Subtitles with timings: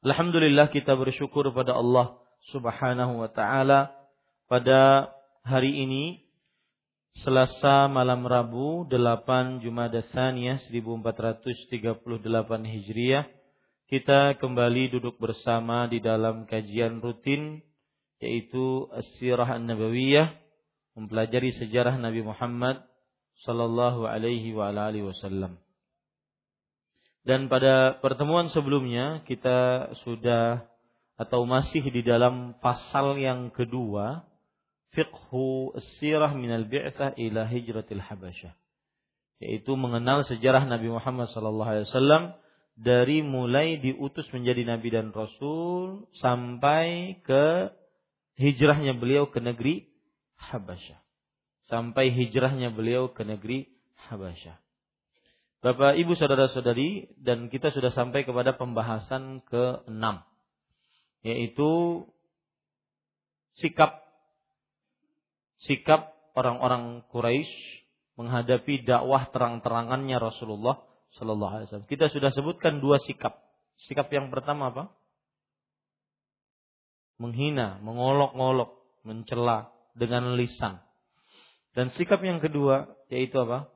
[0.00, 2.16] Alhamdulillah kita bersyukur pada Allah
[2.48, 3.92] Subhanahu wa taala
[4.48, 5.12] pada
[5.44, 6.24] hari ini
[7.20, 11.92] Selasa malam Rabu 8 Jumada Tsaniyah 1438
[12.64, 13.28] Hijriah
[13.92, 17.60] kita kembali duduk bersama di dalam kajian rutin
[18.24, 20.32] yaitu As-Sirah An-Nabawiyah
[20.96, 22.88] mempelajari sejarah Nabi Muhammad
[23.44, 25.60] sallallahu alaihi wa alihi wasallam.
[27.20, 30.64] Dan pada pertemuan sebelumnya kita sudah
[31.20, 34.24] atau masih di dalam pasal yang kedua
[34.96, 38.56] fiqhu sirah minal bi'tsah ila hijratil habasyah
[39.40, 42.22] yaitu mengenal sejarah Nabi Muhammad sallallahu alaihi wasallam
[42.76, 47.72] dari mulai diutus menjadi nabi dan rasul sampai ke
[48.40, 49.88] hijrahnya beliau ke negeri
[50.40, 50.96] Habasyah.
[51.68, 53.68] Sampai hijrahnya beliau ke negeri
[54.08, 54.56] Habasyah.
[55.60, 60.30] Bapak, Ibu, saudara-saudari, dan kita sudah sampai kepada pembahasan ke-6
[61.20, 62.00] yaitu
[63.60, 64.00] sikap
[65.60, 67.52] sikap orang-orang Quraisy
[68.16, 70.80] menghadapi dakwah terang-terangannya Rasulullah
[71.16, 71.90] Shallallahu Alaihi Wasallam.
[71.92, 73.36] Kita sudah sebutkan dua sikap.
[73.84, 74.84] Sikap yang pertama apa?
[77.20, 80.80] Menghina, mengolok-ngolok, mencela dengan lisan.
[81.76, 83.68] Dan sikap yang kedua yaitu apa?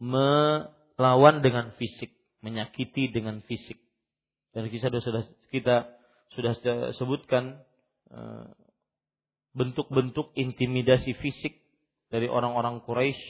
[0.00, 3.76] Melawan dengan fisik, menyakiti dengan fisik.
[4.50, 5.22] Dan kita sudah
[5.52, 5.86] kita
[6.34, 6.52] sudah
[6.96, 7.60] sebutkan
[8.10, 8.48] eh,
[9.54, 11.60] bentuk-bentuk intimidasi fisik
[12.10, 13.20] dari orang-orang Quraisy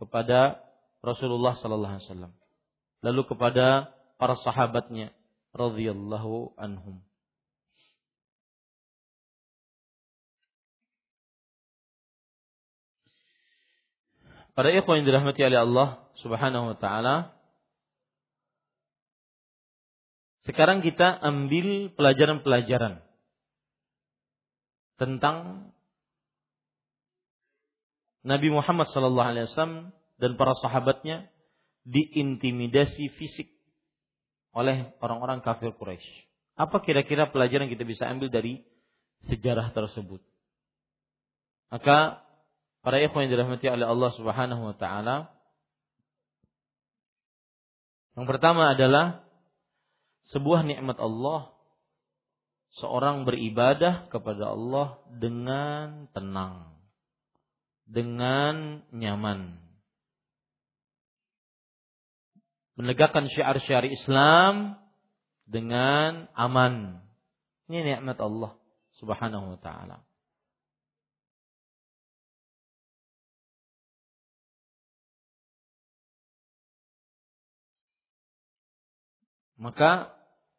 [0.00, 0.58] kepada
[1.04, 2.32] Rasulullah sallallahu alaihi wasallam.
[3.04, 5.14] Lalu kepada para sahabatnya
[5.54, 7.04] radhiyallahu anhum.
[14.56, 17.36] Para ikhwan yang dirahmati oleh Allah Subhanahu wa taala,
[20.48, 23.02] sekarang kita ambil pelajaran-pelajaran
[24.96, 25.68] tentang
[28.26, 31.28] Nabi Muhammad sallallahu alaihi wasallam dan para sahabatnya
[31.86, 33.52] diintimidasi fisik
[34.56, 36.26] oleh orang-orang kafir Quraisy.
[36.56, 38.64] Apa kira-kira pelajaran kita bisa ambil dari
[39.28, 40.24] sejarah tersebut?
[41.68, 42.26] Maka
[42.86, 45.26] Para ikhwan yang dirahmati oleh Allah Subhanahu wa taala.
[48.16, 49.20] Yang pertama adalah
[50.32, 51.52] sebuah nikmat Allah
[52.80, 56.80] seorang beribadah kepada Allah dengan tenang,
[57.84, 59.60] dengan nyaman.
[62.76, 64.76] Menegakkan syiar-syiar Islam
[65.48, 67.00] dengan aman.
[67.68, 68.56] Ini nikmat Allah
[69.00, 70.04] Subhanahu wa taala.
[79.56, 80.12] Maka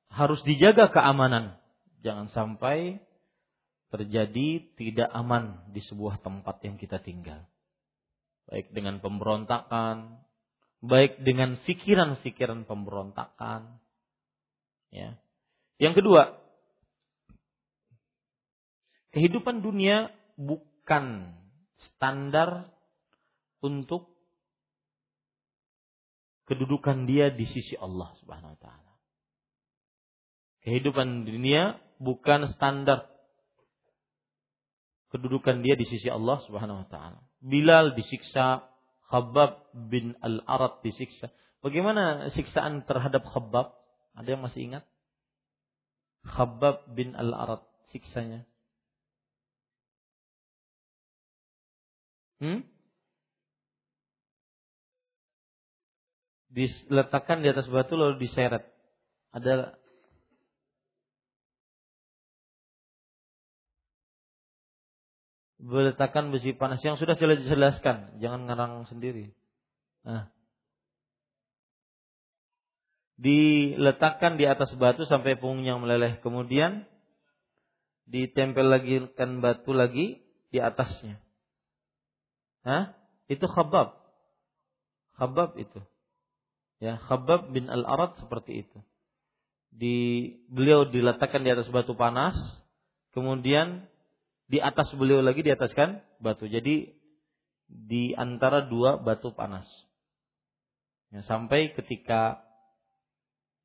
[0.10, 1.58] harus dijaga keamanan.
[2.02, 3.02] Jangan sampai
[3.88, 7.48] terjadi tidak aman di sebuah tempat yang kita tinggal.
[8.48, 10.24] Baik dengan pemberontakan,
[10.84, 13.80] baik dengan pikiran-pikiran pemberontakan.
[14.92, 15.20] Ya.
[15.78, 16.40] Yang kedua,
[19.12, 21.36] kehidupan dunia bukan
[21.92, 22.72] standar
[23.62, 24.10] untuk
[26.48, 28.87] kedudukan dia di sisi Allah Subhanahu wa taala.
[30.68, 33.08] Kehidupan dunia bukan standar
[35.16, 37.24] kedudukan dia di sisi Allah Subhanahu wa taala.
[37.40, 38.68] Bilal disiksa,
[39.08, 41.32] Khabbab bin Al-Arat disiksa.
[41.64, 43.80] Bagaimana siksaan terhadap Khabbab?
[44.20, 44.84] Ada yang masih ingat?
[46.28, 47.64] Khabbab bin Al-Arat
[47.96, 48.44] siksanya.
[52.44, 52.68] Hmm?
[56.52, 58.68] Diletakkan di atas batu lalu diseret.
[59.32, 59.80] Ada
[65.68, 69.36] Diletakkan besi panas yang sudah jelaskan, jangan ngarang sendiri.
[70.08, 70.32] Nah.
[73.20, 76.24] Diletakkan di atas batu sampai punggungnya meleleh.
[76.24, 76.88] Kemudian
[78.08, 80.24] ditempel lagi kan batu lagi
[80.56, 81.20] di atasnya.
[82.64, 82.96] Hah?
[83.28, 83.92] Itu khabab.
[85.20, 85.84] Khabab itu.
[86.80, 88.80] Ya, Khabab bin Al-Arad seperti itu.
[89.74, 89.98] Di
[90.48, 92.38] beliau diletakkan di atas batu panas,
[93.12, 93.84] kemudian
[94.48, 96.48] di atas beliau lagi di atas kan batu.
[96.48, 96.96] Jadi
[97.68, 99.68] di antara dua batu panas.
[101.12, 102.44] Ya, sampai ketika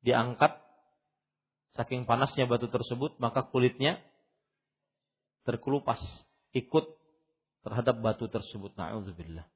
[0.03, 0.59] diangkat
[1.75, 3.99] saking panasnya batu tersebut maka kulitnya
[5.47, 5.99] terkelupas
[6.51, 6.85] ikut
[7.63, 8.75] terhadap batu tersebut.
[8.75, 9.47] Nauzubillah.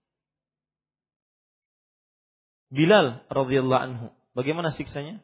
[2.67, 5.23] Bilal radhiyallahu anhu, bagaimana siksanya?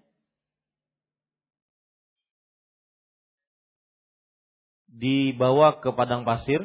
[4.93, 6.61] Dibawa ke padang pasir,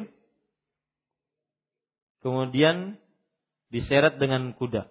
[2.21, 3.01] kemudian
[3.73, 4.85] diseret dengan kuda.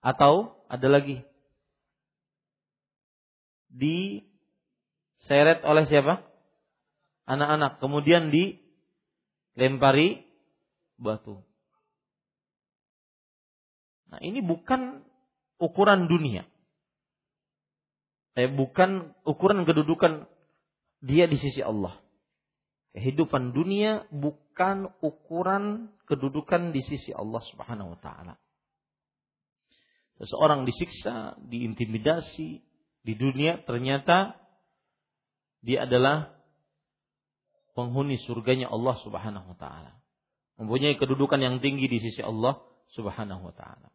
[0.00, 1.20] Atau ada lagi
[3.74, 6.22] diseret oleh siapa?
[7.24, 10.22] Anak-anak, kemudian dilempari
[11.00, 11.42] batu.
[14.12, 15.02] Nah, ini bukan
[15.58, 16.46] ukuran dunia.
[18.34, 20.28] Eh, bukan ukuran kedudukan
[21.02, 22.03] dia di sisi Allah.
[22.94, 28.34] Kehidupan dunia bukan ukuran kedudukan di sisi Allah Subhanahu wa taala.
[30.22, 32.62] Seseorang disiksa, diintimidasi
[33.02, 34.38] di dunia ternyata
[35.58, 36.38] dia adalah
[37.74, 39.92] penghuni surganya Allah Subhanahu wa taala.
[40.62, 42.62] Mempunyai kedudukan yang tinggi di sisi Allah
[42.94, 43.90] Subhanahu wa taala.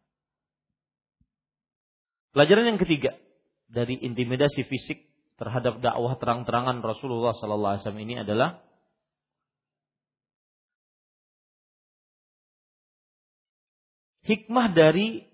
[2.36, 3.16] Pelajaran yang ketiga
[3.66, 5.08] dari intimidasi fisik
[5.40, 8.60] terhadap dakwah terang-terangan Rasulullah sallallahu alaihi wasallam ini adalah
[14.24, 15.24] hikmah dari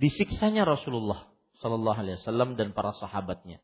[0.00, 1.28] disiksanya Rasulullah
[1.60, 3.60] sallallahu alaihi wasallam dan para sahabatnya.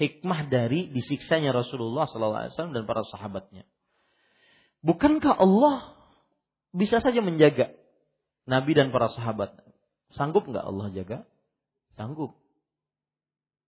[0.00, 3.68] Hikmah dari disiksanya Rasulullah sallallahu alaihi wasallam dan para sahabatnya.
[4.80, 5.92] Bukankah Allah
[6.72, 7.76] bisa saja menjaga
[8.48, 9.60] Nabi dan para sahabat?
[10.16, 11.18] Sanggup nggak Allah jaga?
[12.00, 12.40] Sanggup.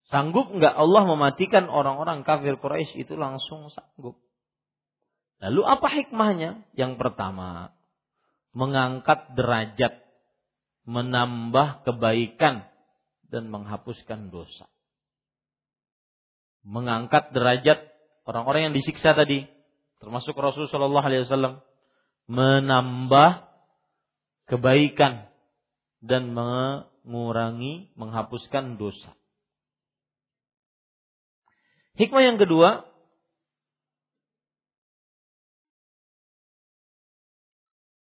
[0.08, 4.16] Sanggup nggak Allah mematikan orang-orang kafir Quraisy itu langsung sanggup.
[5.44, 6.64] Lalu apa hikmahnya?
[6.72, 7.76] Yang pertama,
[8.52, 10.00] mengangkat derajat,
[10.84, 12.68] menambah kebaikan
[13.32, 14.68] dan menghapuskan dosa.
[16.62, 17.90] Mengangkat derajat
[18.28, 19.48] orang-orang yang disiksa tadi,
[19.98, 21.54] termasuk Rasulullah Shallallahu Alaihi Wasallam,
[22.30, 23.30] menambah
[24.46, 25.32] kebaikan
[26.04, 29.16] dan mengurangi, menghapuskan dosa.
[31.96, 32.88] Hikmah yang kedua,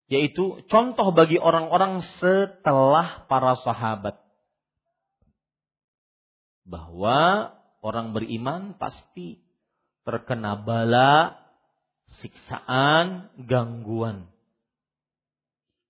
[0.05, 4.21] yaitu contoh bagi orang-orang setelah para sahabat.
[6.65, 9.41] Bahwa orang beriman pasti
[10.05, 11.37] terkena bala,
[12.21, 14.29] siksaan, gangguan.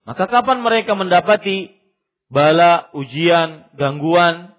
[0.07, 1.75] Maka kapan mereka mendapati
[2.31, 4.55] bala, ujian, gangguan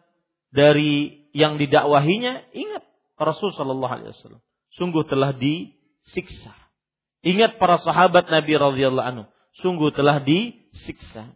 [0.52, 2.84] dari yang didakwahinya, ingat
[3.20, 4.42] Rasul Shallallahu Alaihi Wasallam
[4.76, 6.52] sungguh telah disiksa.
[7.24, 9.24] Ingat para sahabat Nabi anhu
[9.60, 11.32] sungguh telah disiksa.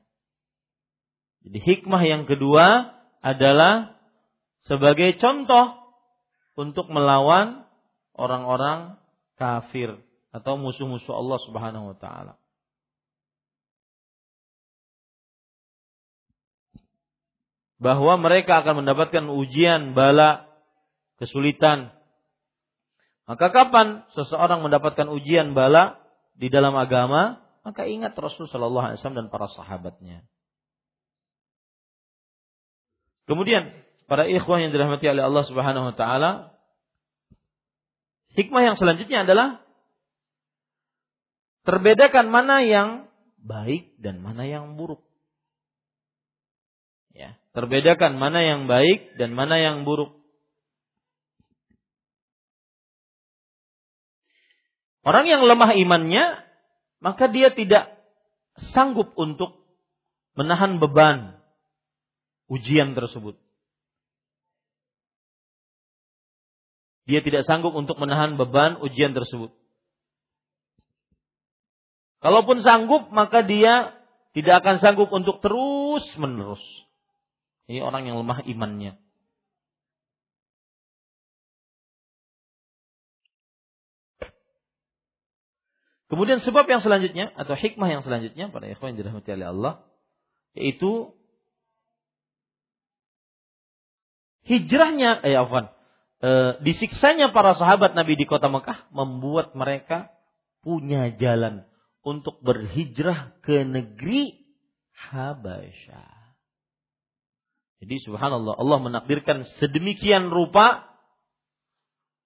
[1.41, 2.93] Jadi hikmah yang kedua
[3.25, 3.97] adalah
[4.69, 5.77] sebagai contoh
[6.57, 7.65] untuk melawan
[8.13, 9.01] orang-orang
[9.41, 9.97] kafir
[10.31, 12.41] atau musuh-musuh Allah Subhanahu wa taala.
[17.81, 20.53] bahwa mereka akan mendapatkan ujian, bala,
[21.17, 21.97] kesulitan.
[23.25, 25.97] Maka kapan seseorang mendapatkan ujian bala
[26.37, 30.25] di dalam agama, maka ingat Rasul Shallallahu Alaihi Wasallam dan para sahabatnya.
[33.29, 33.71] Kemudian
[34.11, 36.31] para ikhwah yang dirahmati oleh Allah Subhanahu Wa Taala,
[38.35, 39.63] hikmah yang selanjutnya adalah
[41.69, 43.07] terbedakan mana yang
[43.39, 45.05] baik dan mana yang buruk.
[47.15, 50.17] Ya, terbedakan mana yang baik dan mana yang buruk.
[55.01, 56.50] Orang yang lemah imannya,
[57.01, 57.89] maka dia tidak
[58.77, 59.57] sanggup untuk
[60.37, 61.41] menahan beban
[62.47, 63.41] ujian tersebut.
[67.09, 69.51] Dia tidak sanggup untuk menahan beban ujian tersebut.
[72.21, 73.97] Kalaupun sanggup, maka dia
[74.37, 76.63] tidak akan sanggup untuk terus menerus.
[77.67, 78.95] Ini orang yang lemah imannya.
[86.11, 89.73] Kemudian sebab yang selanjutnya atau hikmah yang selanjutnya pada ikhwan yang dirahmati oleh Allah
[90.59, 91.15] yaitu
[94.43, 95.71] hijrahnya eh afwan
[96.19, 100.11] eh, disiksanya para sahabat Nabi di kota Mekah membuat mereka
[100.67, 101.63] punya jalan
[102.03, 104.35] untuk berhijrah ke negeri
[105.01, 106.21] Habasyah.
[107.81, 110.85] Jadi subhanallah Allah menakdirkan sedemikian rupa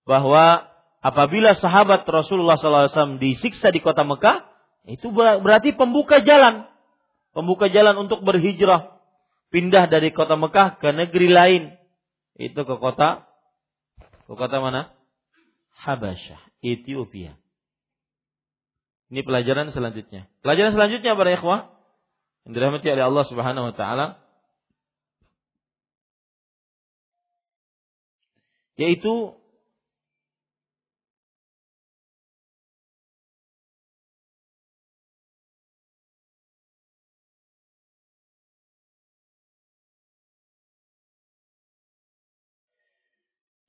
[0.02, 0.66] bahwa
[1.04, 4.48] apabila sahabat Rasulullah SAW disiksa di kota Mekah,
[4.88, 6.64] itu berarti pembuka jalan.
[7.36, 8.96] Pembuka jalan untuk berhijrah.
[9.52, 11.62] Pindah dari kota Mekah ke negeri lain.
[12.40, 13.28] Itu ke kota,
[14.26, 14.90] ke kota mana?
[15.84, 17.36] Habasyah, Ethiopia.
[19.12, 20.26] Ini pelajaran selanjutnya.
[20.40, 21.70] Pelajaran selanjutnya para ikhwah
[22.48, 24.06] yang dirahmati oleh Allah Subhanahu wa taala
[28.74, 29.38] yaitu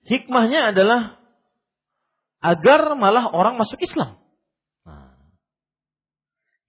[0.06, 1.18] Hikmahnya adalah
[2.46, 4.22] agar malah orang masuk Islam.
[4.86, 5.18] Nah,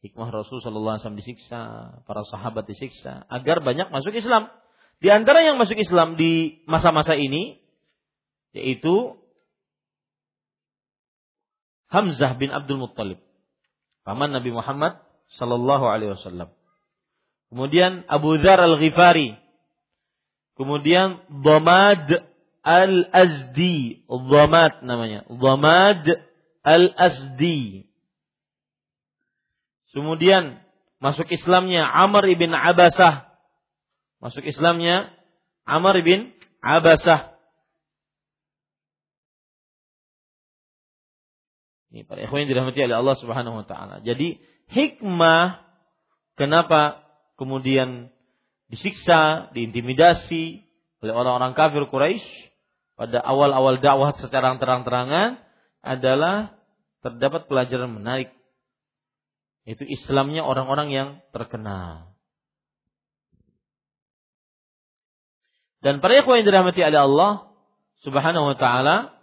[0.01, 1.61] hikmah Rasul Shallallahu Alaihi Wasallam disiksa,
[2.09, 4.49] para sahabat disiksa, agar banyak masuk Islam.
[5.05, 7.61] Di antara yang masuk Islam di masa-masa ini,
[8.57, 9.21] yaitu
[11.93, 13.21] Hamzah bin Abdul Muttalib,
[14.01, 14.97] paman Nabi Muhammad
[15.37, 16.57] Shallallahu Alaihi Wasallam.
[17.53, 19.37] Kemudian Abu Dhar al Ghifari,
[20.57, 22.33] kemudian Dhamad
[22.67, 25.23] Al-Azdi, Dhamad namanya.
[25.31, 26.03] Dhamad
[26.67, 27.87] Al-Azdi.
[29.95, 30.59] Kemudian
[30.99, 33.31] masuk Islamnya Amr ibn Abasah.
[34.19, 35.15] Masuk Islamnya
[35.63, 37.39] Amr ibn Abasah.
[41.95, 44.03] Ini para ikhwan yang dirahmati oleh Allah Subhanahu wa taala.
[44.03, 44.43] Jadi
[44.75, 45.63] hikmah
[46.35, 47.07] kenapa
[47.39, 48.11] kemudian
[48.67, 50.67] disiksa, diintimidasi
[51.01, 52.56] oleh orang-orang kafir Quraisy
[52.97, 55.37] pada awal-awal dakwah secara terang-terangan
[55.85, 56.57] adalah
[57.05, 58.33] terdapat pelajaran menarik.
[59.69, 62.17] Itu Islamnya orang-orang yang terkenal.
[65.85, 67.33] Dan para ikhwan yang dirahmati oleh Allah
[68.03, 69.15] Subhanahu wa taala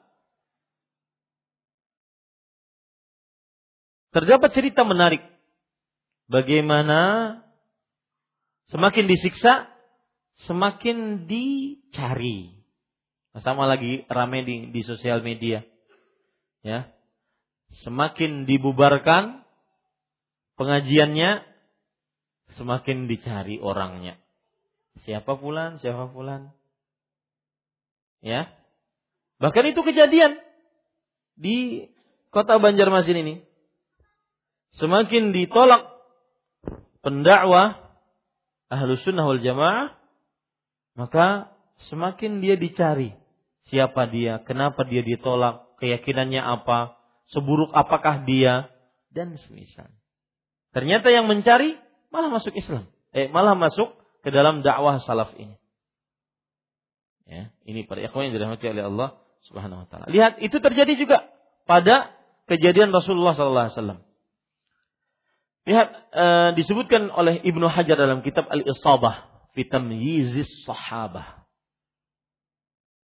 [4.15, 5.25] terdapat cerita menarik
[6.29, 7.41] bagaimana
[8.71, 9.67] semakin disiksa
[10.47, 12.62] semakin dicari
[13.41, 15.65] sama lagi ramai di, di sosial media.
[16.61, 16.93] Ya.
[17.81, 19.41] Semakin dibubarkan
[20.61, 21.41] pengajiannya,
[22.53, 24.21] semakin dicari orangnya.
[25.01, 26.53] Siapa pulan, siapa pulan.
[28.21, 28.53] Ya.
[29.41, 30.37] Bahkan itu kejadian
[31.33, 31.89] di
[32.29, 33.35] kota Banjarmasin ini.
[34.77, 35.89] Semakin ditolak
[37.01, 37.97] pendakwah
[38.69, 39.97] ahlu sunnah wal jamaah,
[40.93, 41.53] maka
[41.89, 43.22] semakin dia dicari
[43.67, 46.99] siapa dia, kenapa dia ditolak, keyakinannya apa,
[47.31, 48.71] seburuk apakah dia,
[49.13, 49.87] dan semisal.
[50.73, 51.77] Ternyata yang mencari
[52.09, 53.93] malah masuk Islam, eh malah masuk
[54.25, 55.55] ke dalam dakwah salaf ini.
[57.23, 59.09] Ya, ini para ikhwan yang dirahmati oleh Allah
[59.47, 60.11] Subhanahu wa taala.
[60.11, 61.23] Lihat, itu terjadi juga
[61.63, 62.11] pada
[62.47, 63.99] kejadian Rasulullah sallallahu alaihi wasallam.
[65.63, 66.25] Lihat e,
[66.59, 71.42] disebutkan oleh Ibnu Hajar dalam kitab Al-Isabah fi Tamyizis Sahabah.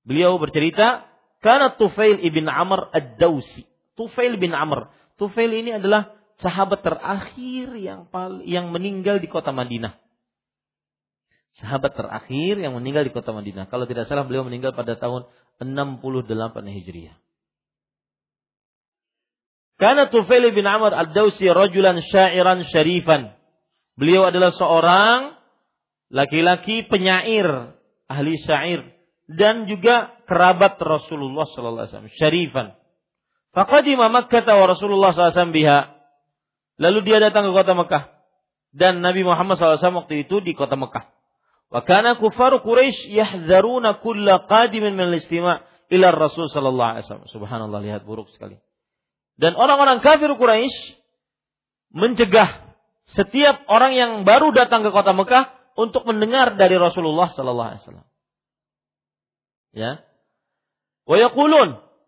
[0.09, 1.05] Beliau bercerita,
[1.37, 3.69] karena Tufail ibn Amr ad-Dausi.
[3.93, 4.89] Tufail bin Amr.
[5.21, 8.09] Tufail ini adalah sahabat terakhir yang
[8.41, 10.01] yang meninggal di kota Madinah.
[11.61, 13.69] Sahabat terakhir yang meninggal di kota Madinah.
[13.69, 15.29] Kalau tidak salah beliau meninggal pada tahun
[15.61, 16.25] 68
[16.57, 17.13] Hijriah.
[19.77, 23.37] Karena Tufail bin Amr ad-Dausi rajulan syairan syarifan.
[23.93, 25.37] Beliau adalah seorang
[26.09, 27.77] laki-laki penyair,
[28.09, 28.98] ahli syair
[29.29, 32.67] dan juga kerabat Rasulullah sallallahu alaihi wasallam, syarifan.
[33.53, 35.93] Faqadima Makkah wa Rasulullah SAW biha.
[36.81, 38.09] Lalu dia datang ke kota Mekah.
[38.69, 41.09] Dan Nabi Muhammad SAW waktu itu di kota Mekah.
[41.69, 45.61] Wa kana Quraisy yahdzaruna kulla qadimin min al-istima'
[45.93, 47.29] ila Rasul sallallahu alaihi wasallam.
[47.29, 48.57] Subhanallah lihat buruk sekali.
[49.37, 50.97] Dan orang-orang kafir Quraisy
[51.93, 52.69] mencegah
[53.17, 58.07] setiap orang yang baru datang ke kota Mekah untuk mendengar dari Rasulullah sallallahu alaihi wasallam.
[59.73, 60.01] Ya.
[61.05, 61.17] Wa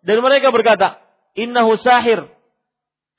[0.02, 1.02] dan mereka berkata,
[1.38, 2.26] "Innahu sahir."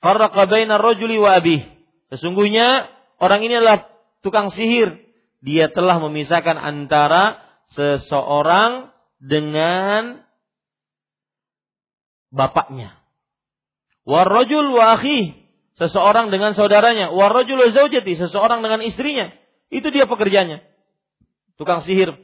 [0.03, 1.63] Farraqa baina rajuli wa abih.
[2.11, 2.91] Sesungguhnya
[3.23, 3.87] orang ini adalah
[4.21, 4.99] tukang sihir.
[5.43, 7.39] Dia telah memisahkan antara
[7.75, 8.91] seseorang
[9.23, 10.27] dengan
[12.35, 12.99] bapaknya.
[14.03, 15.39] Warrajul wa akhi,
[15.79, 17.15] seseorang dengan saudaranya.
[17.15, 19.31] Warrajul wa zaujati, seseorang dengan istrinya.
[19.71, 20.67] Itu dia pekerjaannya.
[21.55, 22.19] Tukang sihir.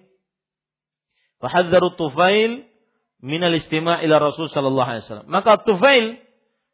[1.39, 2.67] Fahadzaru Tufail
[3.23, 5.29] min al-istima' ila Rasul sallallahu alaihi wasallam.
[5.31, 6.19] Maka Tufail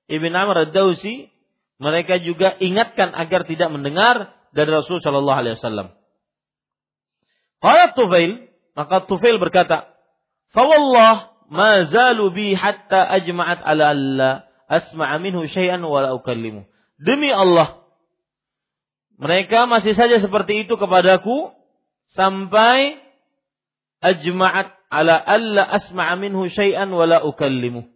[0.09, 1.33] Ibn Amr ad-Dausi
[1.81, 5.89] mereka juga ingatkan agar tidak mendengar dari Rasul sallallahu alaihi wasallam.
[7.59, 9.89] Qala Tufail, maka Tufail berkata,
[10.53, 14.31] "Fa wallah ma zalu bi hatta ajma'at ala alla
[14.69, 16.69] asma'a minhu syai'an wa la ukallimu."
[17.01, 17.85] Demi Allah,
[19.19, 21.53] mereka masih saja seperti itu kepadaku
[22.15, 23.04] sampai
[24.05, 27.89] ajma'at ala alla asma'a minhu syai'an wa la ukallimu.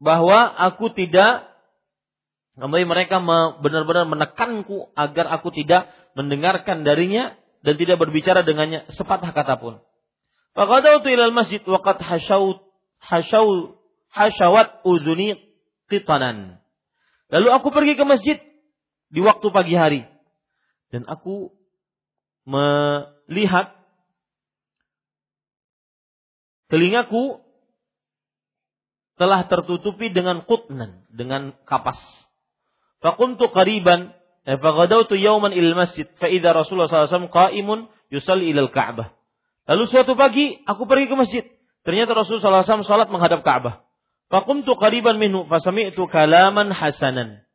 [0.00, 1.48] Bahwa aku tidak
[2.60, 3.20] kembali mereka
[3.64, 9.80] benar-benar menekanku agar aku tidak mendengarkan darinya dan tidak berbicara dengannya sepatah kata pun.
[10.52, 12.64] Faqadautu ilal masjid waqad hasyaut
[13.00, 13.80] hasyaut
[14.12, 15.38] hasyawat uzuni
[15.88, 16.58] qitanan.
[17.30, 18.36] Lalu aku pergi ke masjid
[19.10, 20.02] di waktu pagi hari
[20.90, 21.54] dan aku
[23.30, 23.78] melihat
[26.66, 27.38] telingaku
[29.14, 31.96] telah tertutupi dengan qutnan, dengan kapas.
[32.98, 34.10] Fakuntu qariban,
[34.44, 39.14] eh, faghadautu yawman ilal masjid, fa idza Rasulullah SAW qa'imun yusalli ilal Ka'bah.
[39.70, 41.44] Lalu suatu pagi aku pergi ke masjid.
[41.86, 43.86] Ternyata Rasulullah SAW salat menghadap Ka'bah.
[44.26, 47.46] Fakuntu qariban minhu, fasami'tu kalaman hasanan.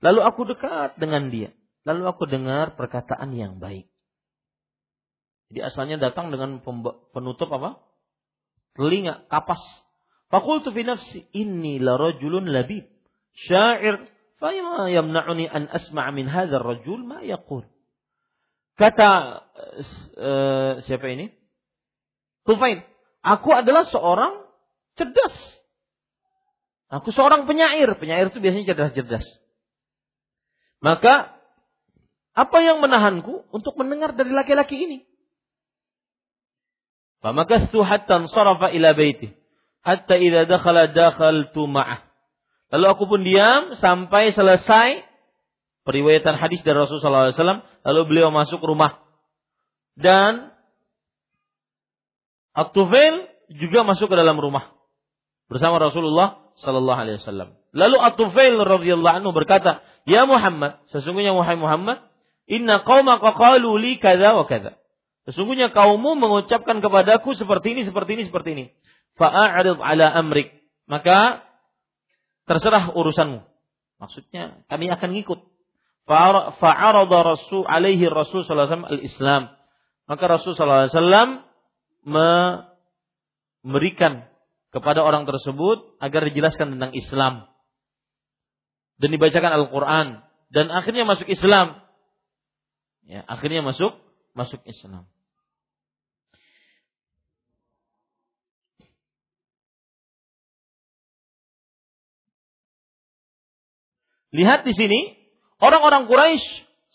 [0.00, 1.52] Lalu aku dekat dengan dia.
[1.84, 3.91] Lalu aku dengar perkataan yang baik.
[5.52, 6.64] Jadi asalnya datang dengan
[7.12, 7.76] penutup apa?
[8.72, 9.60] Telinga, kapas.
[10.32, 12.88] Fakultu fi nafsi, inni la rajulun labib.
[13.36, 14.00] Syair,
[14.40, 17.68] fayama yamna'uni an asma' min hadha rajul ma yaqul.
[18.80, 19.44] Kata
[20.16, 21.28] uh, siapa ini?
[22.48, 22.80] Tufain.
[23.20, 24.48] Aku adalah seorang
[24.96, 25.36] cerdas.
[26.88, 27.92] Aku seorang penyair.
[28.00, 29.28] Penyair itu biasanya cerdas-cerdas.
[30.80, 31.36] Maka
[32.32, 35.11] apa yang menahanku untuk mendengar dari laki-laki ini?
[37.22, 39.30] Famakastu hatta sarafa ila baiti.
[39.86, 42.02] Hatta idza dakhala dakhaltu ma'ah.
[42.74, 45.06] Lalu aku pun diam sampai selesai
[45.86, 47.62] periwayatan hadis dari Rasulullah SAW.
[47.86, 48.98] Lalu beliau masuk rumah.
[49.94, 50.50] Dan
[52.52, 54.76] At-Tufail juga masuk ke dalam rumah
[55.48, 57.56] bersama Rasulullah sallallahu alaihi wasallam.
[57.72, 62.04] Lalu At-Tufail radhiyallahu anhu berkata, "Ya Muhammad, sesungguhnya Muhammad,
[62.44, 64.76] inna qaumaka qalu li kadza wa kadza."
[65.22, 68.74] Sesungguhnya kaummu mengucapkan kepadaku seperti ini, seperti ini, seperti ini.
[69.14, 70.50] Fa'arid ala amrik.
[70.90, 71.46] Maka
[72.50, 73.38] terserah urusanmu.
[74.02, 75.38] Maksudnya kami akan ngikut.
[76.58, 79.54] Fa'arada Rasul alaihi Rasul sallallahu al-Islam.
[80.10, 80.90] Maka Rasul sallallahu
[82.02, 84.26] memberikan
[84.74, 87.46] kepada orang tersebut agar dijelaskan tentang Islam
[88.98, 91.78] dan dibacakan Al-Qur'an dan akhirnya masuk Islam.
[93.06, 94.01] Ya, akhirnya masuk
[94.32, 95.08] masuk Islam.
[104.32, 105.00] Lihat di sini,
[105.60, 106.44] orang-orang Quraisy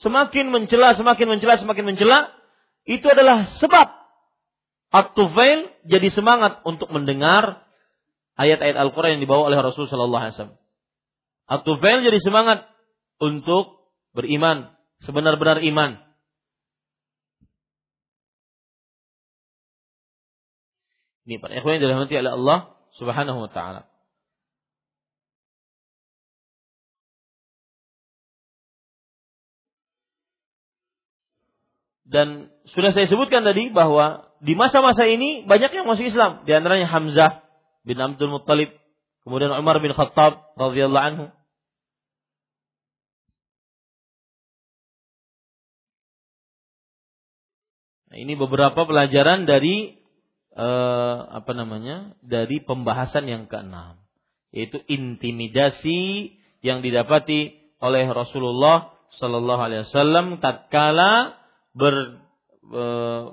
[0.01, 2.33] semakin mencela, semakin mencela, semakin mencela.
[2.89, 3.87] Itu adalah sebab
[4.87, 7.67] At-Tufail jadi semangat untuk mendengar
[8.39, 10.59] ayat-ayat Al-Quran yang dibawa oleh Rasul Sallallahu Alaihi Wasallam.
[11.51, 12.65] At-Tufail jadi semangat
[13.19, 14.73] untuk beriman,
[15.03, 16.06] sebenar-benar iman.
[21.27, 22.59] Ini para ikhwan yang dirahmati oleh Allah
[22.95, 23.83] Subhanahu wa taala.
[32.07, 36.47] Dan sudah saya sebutkan tadi bahwa di masa-masa ini banyak yang masuk Islam.
[36.47, 37.43] Di antaranya Hamzah
[37.83, 38.71] bin Abdul Muttalib.
[39.27, 41.25] kemudian Umar bin Khattab radhiyallahu anhu.
[48.07, 49.99] Nah, ini beberapa pelajaran dari
[50.57, 52.17] eh, apa namanya?
[52.25, 54.01] dari pembahasan yang keenam,
[54.49, 56.33] yaitu intimidasi
[56.65, 61.37] yang didapati oleh Rasulullah Shallallahu Alaihi Wasallam tatkala
[61.77, 62.19] ber,
[62.73, 63.23] eh,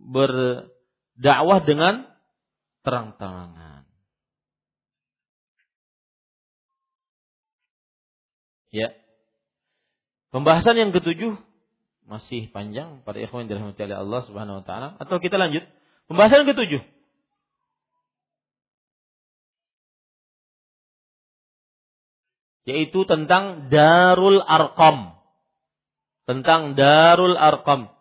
[0.00, 2.08] berdakwah dengan
[2.84, 3.84] terang-terangan.
[8.74, 8.90] Ya.
[10.34, 11.38] Pembahasan yang ketujuh
[12.10, 15.62] masih panjang pada ikhwan dirahmati oleh Allah Subhanahu wa taala atau kita lanjut
[16.10, 16.82] pembahasan ketujuh.
[22.64, 25.20] Yaitu tentang Darul Arqam.
[26.24, 27.94] Tentang Darul Arqam.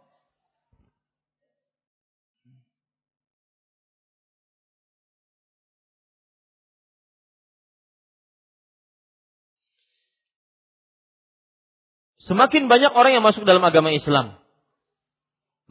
[12.24, 14.40] Semakin banyak orang yang masuk dalam agama Islam,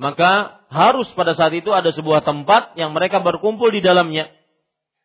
[0.03, 4.35] maka harus pada saat itu ada sebuah tempat yang mereka berkumpul di dalamnya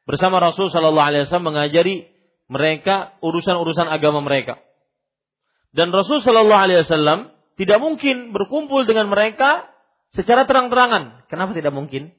[0.09, 2.09] bersama Rasul Shallallahu Alaihi Wasallam mengajari
[2.49, 4.57] mereka urusan-urusan agama mereka.
[5.69, 7.29] Dan Rasul Shallallahu Alaihi Wasallam
[7.61, 9.69] tidak mungkin berkumpul dengan mereka
[10.17, 11.29] secara terang-terangan.
[11.29, 12.17] Kenapa tidak mungkin?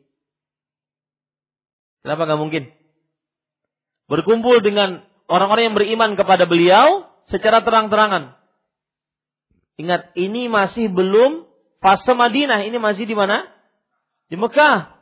[2.06, 2.62] Kenapa nggak mungkin?
[4.06, 8.38] Berkumpul dengan orang-orang yang beriman kepada beliau secara terang-terangan.
[9.82, 11.47] Ingat, ini masih belum
[11.78, 12.66] fase Madinah.
[12.66, 13.46] Ini masih di mana?
[14.28, 14.94] Di Mekah.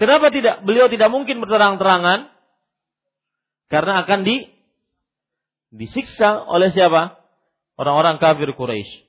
[0.00, 0.64] Kenapa tidak?
[0.64, 2.32] Beliau tidak mungkin berterang-terangan.
[3.70, 4.48] Karena akan di
[5.70, 7.20] disiksa oleh siapa?
[7.78, 9.08] Orang-orang kafir Quraisy.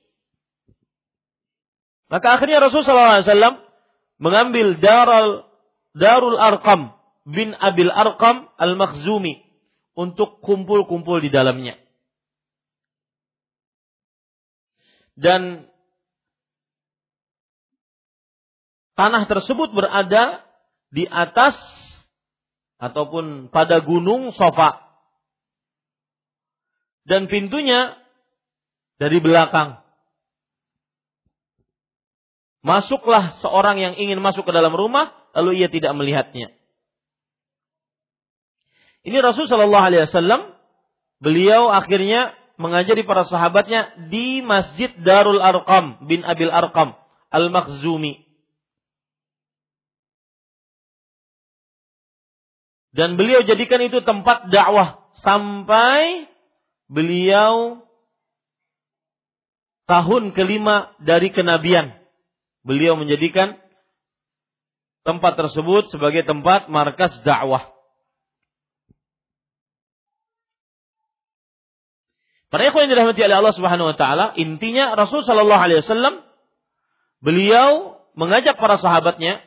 [2.12, 3.64] Maka akhirnya Rasulullah SAW
[4.20, 5.48] mengambil Darul
[5.96, 6.92] Darul Arqam
[7.24, 9.44] bin Abil Arqam Al-Makhzumi
[9.96, 11.82] untuk kumpul-kumpul di dalamnya.
[15.16, 15.68] dan
[19.02, 20.46] tanah tersebut berada
[20.94, 21.58] di atas
[22.78, 24.78] ataupun pada gunung Sofa.
[27.02, 27.98] Dan pintunya
[29.02, 29.82] dari belakang.
[32.62, 36.54] Masuklah seorang yang ingin masuk ke dalam rumah, lalu ia tidak melihatnya.
[39.02, 40.54] Ini Rasul Shallallahu Alaihi Wasallam,
[41.18, 46.94] beliau akhirnya mengajari para sahabatnya di Masjid Darul Arqam bin Abil Arqam
[47.34, 48.31] Al-Makhzumi.
[52.92, 56.28] Dan beliau jadikan itu tempat dakwah sampai
[56.92, 57.80] beliau
[59.88, 61.96] tahun kelima dari kenabian.
[62.62, 63.56] Beliau menjadikan
[65.02, 67.72] tempat tersebut sebagai tempat markas dakwah.
[72.52, 76.20] Para ikhwan yang dirahmati oleh Allah Subhanahu wa taala, intinya Rasul sallallahu alaihi wasallam
[77.24, 79.40] beliau mengajak para sahabatnya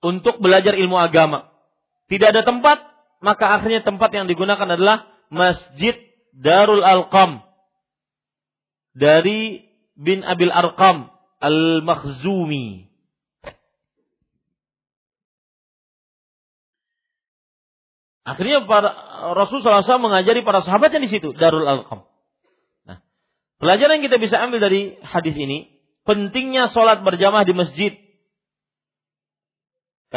[0.00, 1.52] untuk belajar ilmu agama.
[2.06, 2.78] Tidak ada tempat,
[3.18, 5.98] maka akhirnya tempat yang digunakan adalah Masjid
[6.30, 7.42] Darul Alqam
[8.94, 9.66] dari
[9.96, 11.10] bin Abil Arqam
[11.42, 12.86] Al-Makhzumi.
[18.26, 18.90] Akhirnya para
[19.38, 22.02] Rasulullah SAW mengajari para sahabatnya di situ Darul Alqam.
[22.82, 22.98] Nah,
[23.62, 25.70] pelajaran yang kita bisa ambil dari hadis ini
[26.02, 27.92] pentingnya sholat berjamaah di masjid.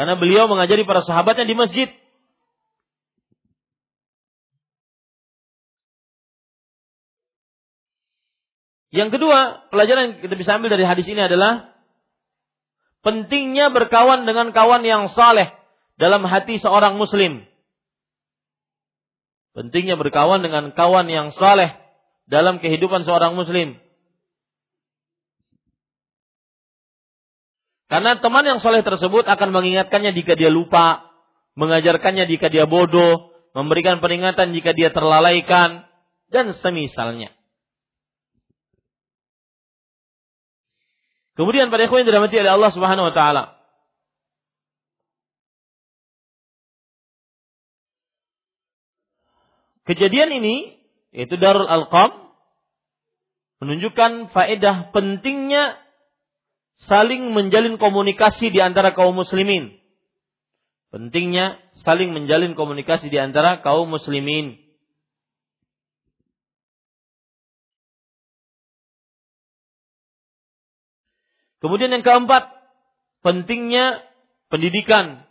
[0.00, 1.92] Karena beliau mengajari para sahabatnya di masjid.
[8.88, 11.76] Yang kedua, pelajaran yang kita bisa ambil dari hadis ini adalah
[13.04, 15.52] pentingnya berkawan dengan kawan yang saleh
[16.00, 17.44] dalam hati seorang muslim.
[19.52, 21.76] Pentingnya berkawan dengan kawan yang saleh
[22.24, 23.76] dalam kehidupan seorang muslim.
[27.90, 31.10] Karena teman yang soleh tersebut akan mengingatkannya jika dia lupa,
[31.58, 35.90] mengajarkannya jika dia bodoh, memberikan peringatan jika dia terlalaikan,
[36.30, 37.34] dan semisalnya.
[41.34, 43.60] Kemudian pada ikhwan yang dirahmati oleh Allah Subhanahu wa taala,
[49.90, 50.78] Kejadian ini
[51.10, 52.14] yaitu Darul Alqam
[53.58, 55.74] menunjukkan faedah pentingnya
[56.88, 59.76] saling menjalin komunikasi di antara kaum muslimin.
[60.90, 64.58] Pentingnya saling menjalin komunikasi di antara kaum muslimin.
[71.60, 72.48] Kemudian yang keempat,
[73.20, 74.00] pentingnya
[74.48, 75.28] pendidikan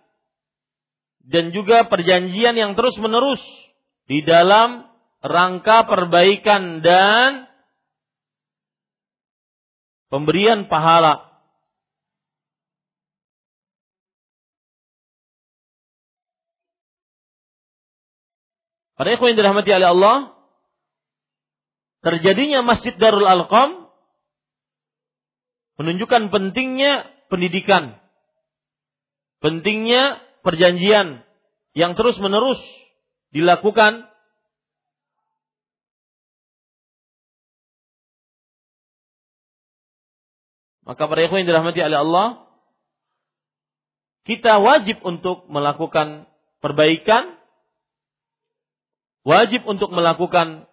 [1.25, 3.41] dan juga perjanjian yang terus-menerus
[4.05, 4.89] di dalam
[5.21, 7.49] rangka perbaikan dan
[10.09, 11.28] pemberian pahala.
[18.99, 20.35] Para ikhwan yang dirahmati oleh Allah,
[22.03, 23.87] terjadinya Masjid Darul Alqam
[25.79, 27.95] menunjukkan pentingnya pendidikan,
[29.39, 31.23] pentingnya perjanjian
[31.71, 32.59] yang terus-menerus
[33.31, 34.03] dilakukan.
[40.83, 42.27] Maka para ikhwan yang dirahmati oleh Allah,
[44.27, 46.27] kita wajib untuk melakukan
[46.59, 47.38] perbaikan,
[49.27, 50.69] wajib untuk melakukan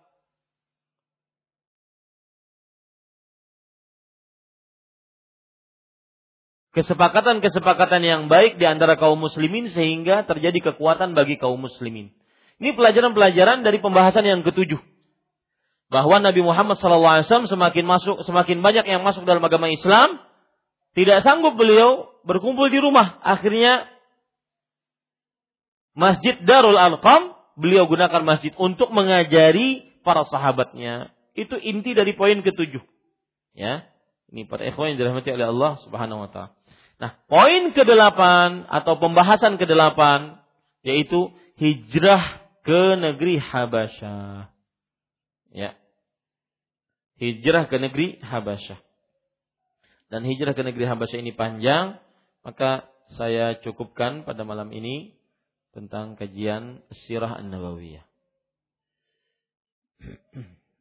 [6.76, 12.12] kesepakatan-kesepakatan yang baik di antara kaum muslimin sehingga terjadi kekuatan bagi kaum muslimin.
[12.60, 14.80] Ini pelajaran-pelajaran dari pembahasan yang ketujuh
[15.88, 20.20] bahwa Nabi Muhammad SAW semakin masuk, semakin banyak yang masuk dalam agama Islam,
[20.92, 23.20] tidak sanggup beliau berkumpul di rumah.
[23.24, 23.88] Akhirnya
[25.96, 31.10] Masjid Darul Alqam beliau gunakan masjid untuk mengajari para sahabatnya.
[31.32, 32.84] Itu inti dari poin ketujuh.
[33.56, 33.88] Ya,
[34.30, 36.52] ini para ikhwan yang dirahmati oleh Allah Subhanahu wa taala.
[36.96, 40.40] Nah, poin kedelapan atau pembahasan kedelapan
[40.80, 44.48] yaitu hijrah ke negeri Habasyah.
[45.52, 45.76] Ya.
[47.16, 48.80] Hijrah ke negeri Habasyah.
[50.12, 51.98] Dan hijrah ke negeri Habasyah ini panjang,
[52.46, 52.86] maka
[53.18, 55.16] saya cukupkan pada malam ini
[55.76, 58.00] tentang kajian Sirah An-Nabawiyah.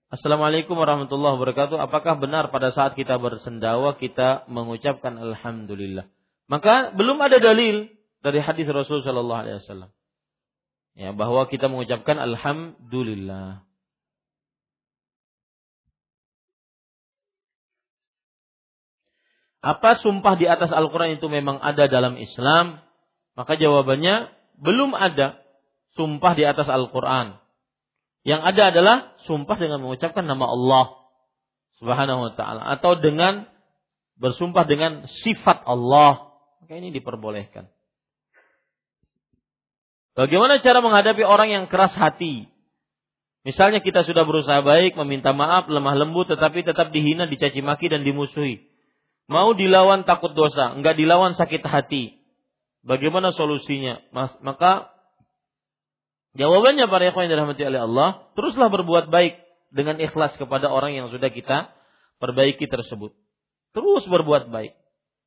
[0.07, 1.75] Assalamualaikum warahmatullahi wabarakatuh.
[1.75, 6.07] Apakah benar pada saat kita bersendawa kita mengucapkan alhamdulillah?
[6.47, 7.91] Maka belum ada dalil
[8.23, 9.91] dari hadis Rasul sallallahu alaihi wasallam.
[10.95, 13.67] Ya, bahwa kita mengucapkan alhamdulillah.
[19.65, 22.85] apa sumpah di atas Al-Quran itu memang ada dalam Islam?
[23.33, 25.39] Maka jawabannya belum ada
[25.95, 27.39] sumpah di atas Al-Quran.
[28.25, 28.97] Yang ada adalah
[29.29, 30.85] sumpah dengan mengucapkan nama Allah
[31.77, 33.45] Subhanahu wa taala atau dengan
[34.17, 36.33] bersumpah dengan sifat Allah.
[36.63, 37.69] Maka ini diperbolehkan.
[40.15, 42.47] Bagaimana cara menghadapi orang yang keras hati?
[43.45, 48.01] Misalnya kita sudah berusaha baik, meminta maaf, lemah lembut, tetapi tetap dihina, dicaci maki dan
[48.01, 48.65] dimusuhi.
[49.29, 52.24] Mau dilawan takut dosa, enggak dilawan sakit hati.
[52.85, 53.97] Bagaimana solusinya?
[54.13, 54.93] Maka
[56.37, 59.41] jawabannya para ikhwan yang dirahmati oleh Allah, teruslah berbuat baik
[59.73, 61.73] dengan ikhlas kepada orang yang sudah kita
[62.21, 63.11] perbaiki tersebut.
[63.73, 64.77] Terus berbuat baik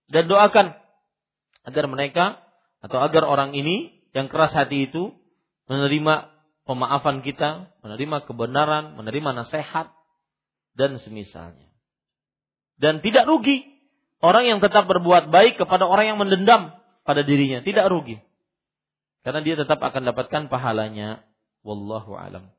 [0.08, 0.78] dan doakan
[1.68, 2.24] agar mereka
[2.80, 5.12] atau agar orang ini yang keras hati itu
[5.68, 6.32] menerima
[6.64, 9.92] pemaafan kita, menerima kebenaran, menerima nasihat
[10.78, 11.68] dan semisalnya.
[12.78, 13.78] Dan tidak rugi
[14.18, 16.74] Orang yang tetap berbuat baik kepada orang yang mendendam
[17.08, 18.20] pada dirinya tidak rugi.
[19.24, 21.24] Karena dia tetap akan dapatkan pahalanya.
[21.64, 22.52] Wallahu alam.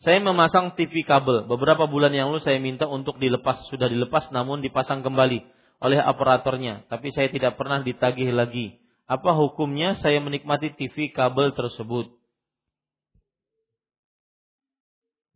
[0.00, 1.44] Saya memasang TV kabel.
[1.44, 3.68] Beberapa bulan yang lalu saya minta untuk dilepas.
[3.68, 5.44] Sudah dilepas namun dipasang kembali
[5.84, 6.88] oleh operatornya.
[6.88, 8.80] Tapi saya tidak pernah ditagih lagi.
[9.04, 12.08] Apa hukumnya saya menikmati TV kabel tersebut?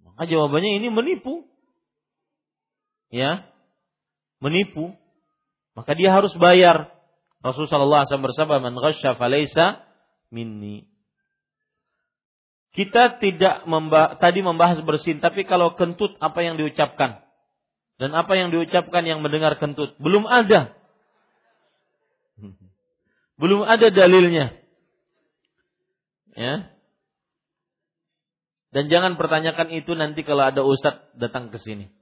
[0.00, 1.44] Maka jawabannya ini menipu.
[3.12, 3.46] Ya,
[4.42, 4.96] menipu,
[5.74, 6.90] maka dia harus bayar.
[7.44, 9.84] Rasulullah SAW bersabda, "Man ghasya falaysa
[10.30, 10.88] minni."
[12.74, 17.22] Kita tidak membah, tadi membahas bersin, tapi kalau kentut apa yang diucapkan?
[18.02, 19.94] Dan apa yang diucapkan yang mendengar kentut?
[20.02, 20.74] Belum ada.
[23.38, 24.58] Belum ada dalilnya.
[26.34, 26.74] Ya.
[28.74, 31.94] Dan jangan pertanyakan itu nanti kalau ada ustadz datang ke sini.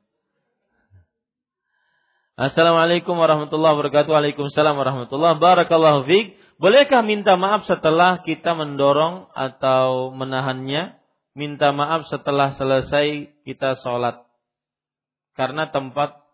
[2.33, 4.09] Assalamualaikum warahmatullahi wabarakatuh.
[4.09, 6.09] Waalaikumsalam warahmatullahi wabarakatuh.
[6.09, 6.41] fiik.
[6.57, 10.97] Bolehkah minta maaf setelah kita mendorong atau menahannya?
[11.37, 14.25] Minta maaf setelah selesai kita sholat.
[15.37, 16.25] Karena tempat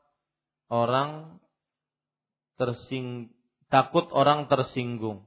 [0.71, 1.43] orang
[2.63, 3.35] tersing
[3.67, 5.27] takut orang tersinggung.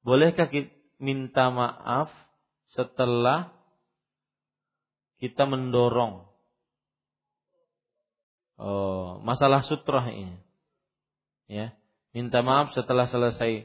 [0.00, 2.08] Bolehkah kita minta maaf
[2.72, 3.52] setelah
[5.20, 6.29] kita mendorong
[8.60, 10.36] Oh, masalah sutrah ini.
[11.48, 11.72] Ya,
[12.12, 13.64] minta maaf setelah selesai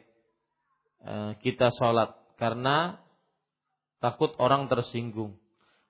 [1.03, 3.03] uh, kita sholat karena
[3.99, 5.35] takut orang tersinggung.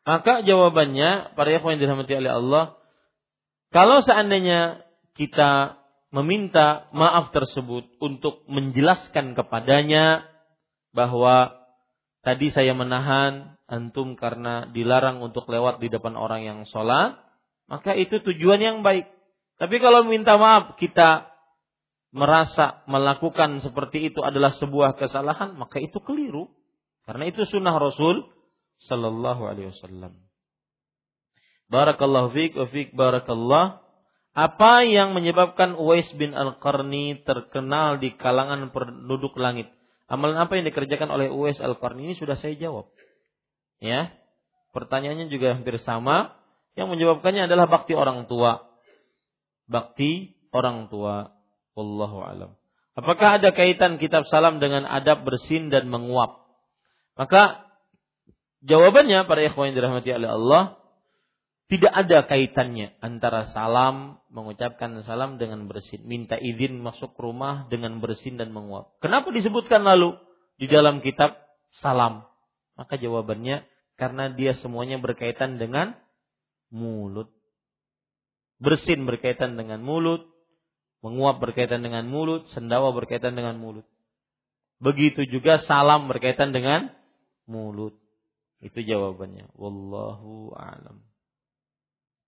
[0.10, 2.66] Maka jawabannya para yang dirahmati oleh Allah,
[3.70, 5.82] kalau seandainya kita
[6.14, 10.26] meminta maaf tersebut untuk menjelaskan kepadanya
[10.94, 11.54] bahwa
[12.26, 17.25] tadi saya menahan antum karena dilarang untuk lewat di depan orang yang sholat,
[17.66, 19.10] maka itu tujuan yang baik.
[19.56, 21.32] Tapi kalau minta maaf kita
[22.16, 26.48] merasa melakukan seperti itu adalah sebuah kesalahan, maka itu keliru.
[27.06, 28.24] Karena itu sunnah Rasul
[28.88, 30.26] Sallallahu Alaihi Wasallam.
[31.70, 33.82] Barakallahu wa fiik barakallah.
[34.36, 39.72] Apa yang menyebabkan Uwais bin Al-Qarni terkenal di kalangan penduduk langit?
[40.12, 42.92] Amalan apa yang dikerjakan oleh Uwais Al-Qarni ini sudah saya jawab.
[43.80, 44.12] Ya.
[44.76, 46.36] Pertanyaannya juga hampir sama.
[46.76, 48.68] Yang menyebabkannya adalah bakti orang tua.
[49.66, 51.32] Bakti orang tua.
[51.76, 52.52] Wallahu alam.
[52.96, 56.48] Apakah ada kaitan kitab salam dengan adab bersin dan menguap?
[57.20, 57.68] Maka
[58.64, 60.64] jawabannya para ikhwan yang dirahmati oleh Allah,
[61.68, 66.08] tidak ada kaitannya antara salam, mengucapkan salam dengan bersin.
[66.08, 68.96] Minta izin masuk rumah dengan bersin dan menguap.
[69.04, 70.16] Kenapa disebutkan lalu
[70.56, 71.36] di dalam kitab
[71.84, 72.24] salam?
[72.80, 73.68] Maka jawabannya
[74.00, 76.00] karena dia semuanya berkaitan dengan
[76.76, 77.32] mulut.
[78.60, 80.28] Bersin berkaitan dengan mulut,
[81.00, 83.88] menguap berkaitan dengan mulut, sendawa berkaitan dengan mulut.
[84.84, 86.92] Begitu juga salam berkaitan dengan
[87.48, 87.96] mulut.
[88.60, 89.56] Itu jawabannya.
[89.56, 91.00] Wallahu a'lam.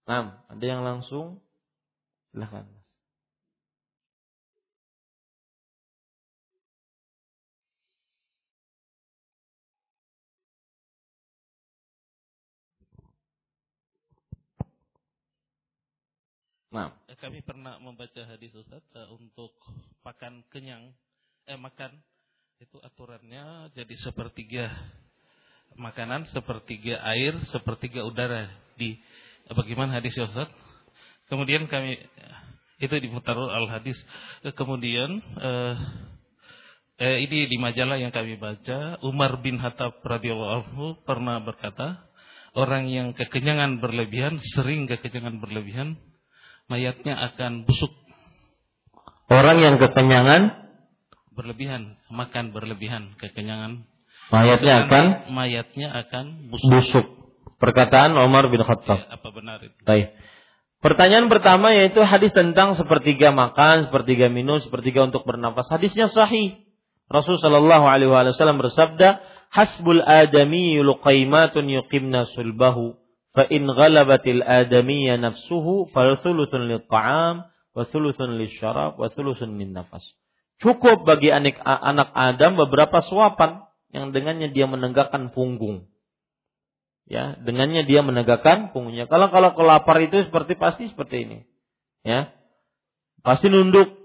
[0.07, 1.43] Nah, ada yang langsung?
[2.31, 2.76] Silahkan.
[16.67, 16.91] Nah.
[17.17, 19.55] Kami pernah membaca hadis Ustaz uh, untuk
[20.05, 20.93] makan kenyang,
[21.47, 21.95] eh makan
[22.61, 24.69] itu aturannya jadi sepertiga
[25.77, 28.99] makanan, sepertiga air, sepertiga udara di
[29.47, 30.51] Bagaimana hadis ya Ustaz?
[31.31, 31.95] Kemudian kami
[32.83, 33.95] itu di Mutarul Al Hadis.
[34.43, 35.75] Kemudian eh,
[36.99, 42.03] eh, ini di majalah yang kami baca, Umar bin Khattab radhiyallahu anhu pernah berkata,
[42.59, 45.95] orang yang kekenyangan berlebihan, sering kekenyangan berlebihan,
[46.67, 47.91] mayatnya akan busuk.
[49.27, 50.71] Orang yang kekenyangan
[51.35, 53.83] berlebihan, makan berlebihan, kekenyangan.
[54.31, 56.71] Mayatnya akan mayatnya akan busuk.
[56.71, 57.05] busuk.
[57.57, 58.99] Perkataan Umar bin Khattab.
[59.01, 59.73] Ya, apa benar itu?
[59.87, 60.13] Baik.
[60.77, 65.65] Pertanyaan pertama yaitu hadis tentang sepertiga makan, sepertiga minum, sepertiga untuk bernafas.
[65.73, 66.61] Hadisnya sahih.
[67.09, 72.99] Rasul Shallallahu Alaihi Wasallam bersabda, "Hasbul adami luqaimatun yuqimna sulbahu,
[73.37, 79.53] fa in ghalabatil adamiyya nafsuhu, fal thuluthun lit ta'am, wa thuluthun lis syarab, wa thuluthun
[79.53, 80.01] min nafas."
[80.57, 83.61] Cukup bagi anak, anak Adam beberapa suapan
[83.93, 85.85] yang dengannya dia menegakkan punggung.
[87.05, 89.05] Ya dengannya dia menegakkan punggungnya.
[89.05, 91.37] Kalau kalau kelapar itu seperti pasti seperti ini.
[92.01, 92.33] Ya
[93.21, 93.95] pasti nunduk.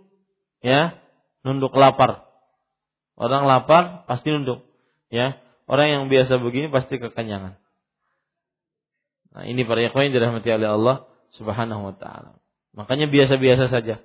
[0.61, 1.01] Ya
[1.41, 2.29] nunduk lapar.
[3.17, 4.63] Orang lapar pasti nunduk.
[5.09, 7.62] Ya orang yang biasa begini pasti kekenyangan
[9.33, 10.97] nah ini para ikhwan yang dirahmati oleh Allah
[11.37, 12.41] subhanahu wa taala.
[12.73, 14.01] Makanya biasa-biasa saja.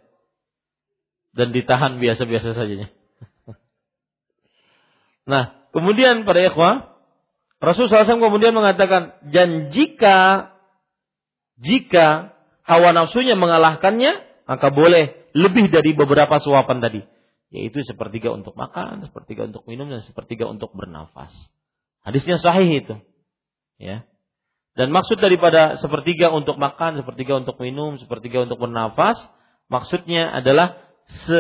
[1.32, 2.76] Dan ditahan biasa-biasa saja.
[5.28, 6.98] Nah kemudian para ikhwan
[7.58, 10.50] Rasul SAW kemudian mengatakan, dan jika
[11.58, 17.02] jika hawa nafsunya mengalahkannya, maka boleh lebih dari beberapa suapan tadi,
[17.50, 21.34] yaitu sepertiga untuk makan, sepertiga untuk minum, dan sepertiga untuk bernafas.
[22.06, 22.96] Hadisnya sahih itu,
[23.82, 24.06] ya.
[24.78, 29.18] Dan maksud daripada sepertiga untuk makan, sepertiga untuk minum, sepertiga untuk bernafas,
[29.74, 30.78] maksudnya adalah
[31.26, 31.40] se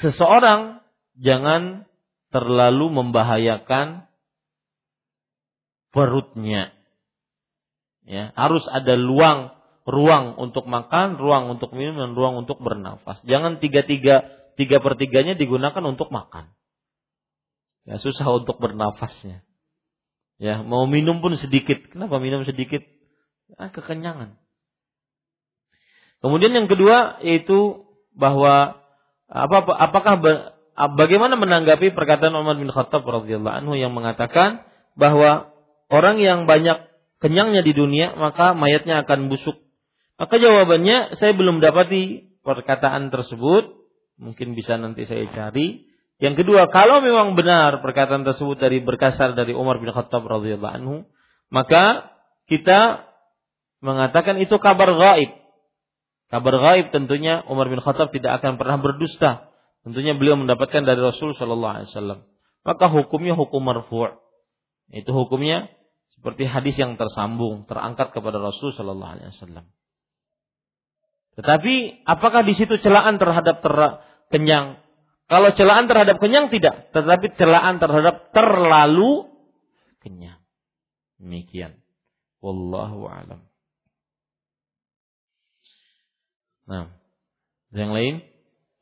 [0.00, 0.80] seseorang
[1.20, 1.84] jangan
[2.32, 4.08] terlalu membahayakan
[5.92, 6.72] perutnya.
[8.08, 9.52] Ya, harus ada luang
[9.86, 13.22] ruang untuk makan, ruang untuk minum, dan ruang untuk bernafas.
[13.22, 14.26] Jangan tiga-tiga,
[14.58, 16.50] tiga pertiganya digunakan untuk makan.
[17.86, 19.45] Ya, susah untuk bernafasnya.
[20.36, 21.80] Ya, mau minum pun sedikit.
[21.88, 22.84] Kenapa minum sedikit?
[23.56, 24.36] Ah, kekenyangan.
[26.20, 28.80] Kemudian yang kedua yaitu bahwa
[29.28, 30.18] apa apakah
[30.96, 34.64] bagaimana menanggapi perkataan Umar bin Khattab radhiyallahu anhu yang mengatakan
[34.96, 35.52] bahwa
[35.92, 36.88] orang yang banyak
[37.20, 39.56] kenyangnya di dunia, maka mayatnya akan busuk.
[40.16, 43.76] Maka jawabannya saya belum dapati perkataan tersebut,
[44.16, 45.84] mungkin bisa nanti saya cari.
[46.16, 50.96] Yang kedua, kalau memang benar perkataan tersebut dari berkasar dari Umar bin Khattab radhiyallahu anhu,
[51.52, 52.08] maka
[52.48, 53.04] kita
[53.84, 55.36] mengatakan itu kabar gaib.
[56.32, 59.52] Kabar gaib tentunya Umar bin Khattab tidak akan pernah berdusta.
[59.84, 62.20] Tentunya beliau mendapatkan dari Rasul Shallallahu Alaihi Wasallam.
[62.66, 64.18] Maka hukumnya hukum marfu'.
[64.90, 65.70] Itu hukumnya
[66.16, 69.68] seperti hadis yang tersambung, terangkat kepada Rasul Shallallahu Alaihi Wasallam.
[71.36, 73.76] Tetapi apakah di situ celaan terhadap ter
[74.32, 74.80] kenyang?
[75.26, 79.26] Kalau celaan terhadap kenyang tidak, tetapi celaan terhadap terlalu
[79.98, 80.38] kenyang.
[81.18, 81.82] Demikian.
[82.38, 83.42] Wallahu alam.
[86.70, 86.94] Nah,
[87.74, 88.22] yang lain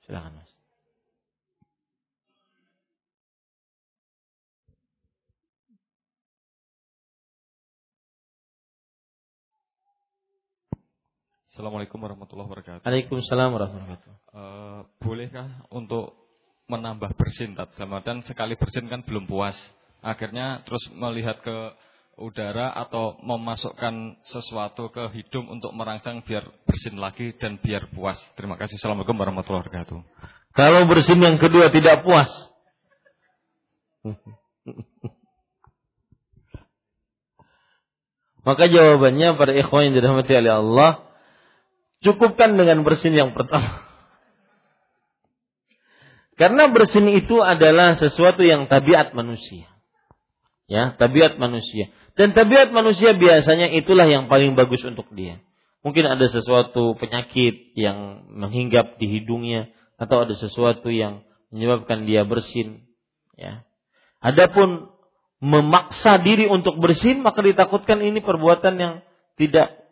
[0.05, 0.53] silakan Mas.
[11.55, 12.83] Assalamualaikum warahmatullahi wabarakatuh.
[12.83, 14.13] Waalaikumsalam warahmatullahi wabarakatuh.
[14.35, 16.24] Uh, bolehkah untuk
[16.71, 19.57] menambah bersin dan sekali bersin kan belum puas.
[20.05, 21.73] Akhirnya terus melihat ke
[22.15, 28.17] udara atau memasukkan sesuatu ke hidung untuk merangsang biar bersin lagi dan biar puas.
[28.37, 28.77] Terima kasih.
[28.79, 29.99] Assalamualaikum warahmatullahi wabarakatuh.
[30.55, 32.31] Kalau bersin yang kedua tidak puas.
[38.45, 41.05] Maka jawabannya pada ikhwan yang dirahmati oleh Allah,
[42.05, 43.81] Cukupkan dengan bersin yang pertama.
[46.35, 49.71] Karena bersin itu adalah sesuatu yang tabiat manusia.
[50.67, 51.93] Ya, tabiat manusia.
[52.19, 55.39] Dan tabiat manusia biasanya itulah yang paling bagus untuk dia.
[55.85, 59.71] Mungkin ada sesuatu penyakit yang menghinggap di hidungnya
[60.01, 61.23] atau ada sesuatu yang
[61.53, 62.89] menyebabkan dia bersin,
[63.37, 63.63] ya.
[64.19, 64.91] Adapun
[65.45, 68.95] memaksa diri untuk bersin maka ditakutkan ini perbuatan yang
[69.37, 69.84] tidak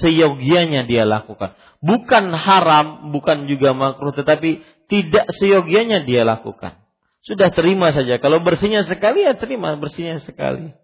[0.00, 1.58] seyogianya dia lakukan.
[1.84, 6.80] Bukan haram, bukan juga makruh, tetapi tidak seyogianya dia lakukan.
[7.24, 8.20] Sudah terima saja.
[8.20, 10.76] Kalau bersihnya sekali ya terima bersihnya sekali.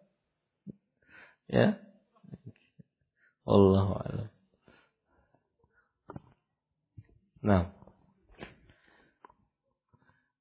[1.48, 1.76] Ya.
[3.44, 4.28] Allah.
[7.44, 7.72] Nah.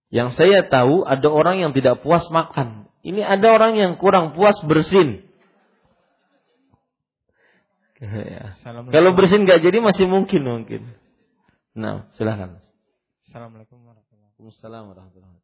[0.09, 2.89] Yang saya tahu ada orang yang tidak puas makan.
[3.05, 5.28] Ini ada orang yang kurang puas bersin.
[7.99, 8.55] Ya.
[8.63, 10.87] Kalau bersin nggak jadi masih mungkin mungkin.
[11.75, 12.63] Nah, silahkan.
[13.27, 15.43] Assalamualaikum warahmatullahi wabarakatuh.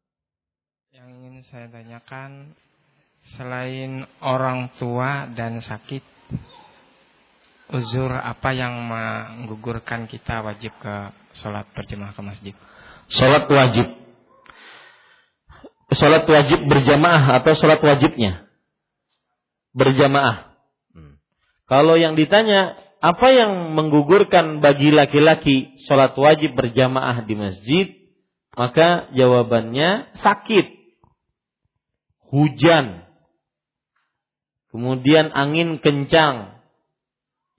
[0.96, 2.56] Yang ingin saya tanyakan
[3.36, 6.00] selain orang tua dan sakit,
[7.76, 12.54] uzur apa yang menggugurkan kita wajib ke sholat berjamaah ke masjid?
[13.12, 13.86] Sholat wajib.
[15.92, 18.48] Sholat wajib berjamaah atau sholat wajibnya?
[19.76, 20.45] Berjamaah.
[21.66, 27.86] Kalau yang ditanya, apa yang menggugurkan bagi laki-laki sholat wajib berjamaah di masjid?
[28.56, 30.66] Maka jawabannya sakit,
[32.32, 33.04] hujan,
[34.72, 36.56] kemudian angin kencang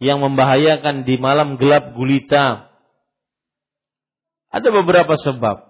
[0.02, 2.74] yang membahayakan di malam gelap gulita.
[4.50, 5.70] Ada beberapa sebab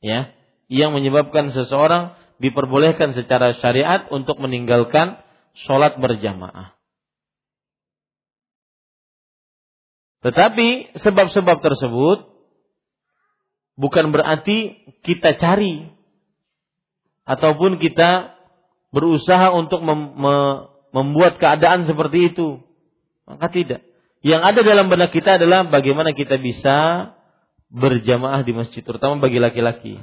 [0.00, 0.32] ya
[0.72, 5.20] yang menyebabkan seseorang diperbolehkan secara syariat untuk meninggalkan
[5.66, 6.77] sholat berjamaah.
[10.22, 12.26] Tetapi sebab-sebab tersebut
[13.78, 14.74] bukan berarti
[15.06, 15.86] kita cari
[17.22, 18.34] ataupun kita
[18.90, 20.16] berusaha untuk mem
[20.88, 22.58] membuat keadaan seperti itu.
[23.28, 23.84] Maka tidak.
[24.24, 27.12] Yang ada dalam benak kita adalah bagaimana kita bisa
[27.68, 30.00] berjamaah di masjid, terutama bagi laki-laki.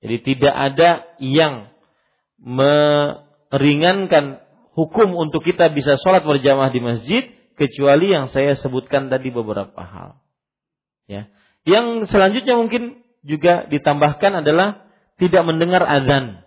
[0.00, 1.68] Jadi tidak ada yang
[2.40, 4.40] meringankan
[4.74, 10.18] hukum untuk kita bisa sholat berjamaah di masjid kecuali yang saya sebutkan tadi beberapa hal.
[11.06, 11.30] Ya.
[11.64, 14.84] Yang selanjutnya mungkin juga ditambahkan adalah
[15.16, 16.44] tidak mendengar azan.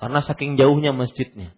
[0.00, 1.52] Karena saking jauhnya masjidnya.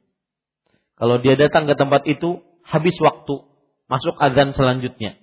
[0.96, 3.44] Kalau dia datang ke tempat itu habis waktu
[3.86, 5.20] masuk azan selanjutnya.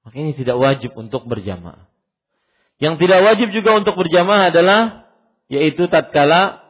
[0.00, 1.86] Maka ini tidak wajib untuk berjamaah.
[2.80, 5.12] Yang tidak wajib juga untuk berjamaah adalah
[5.52, 6.69] yaitu tatkala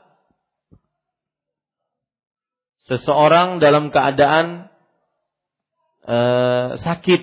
[2.91, 4.67] seseorang dalam keadaan
[6.03, 6.19] e,
[6.83, 7.23] sakit.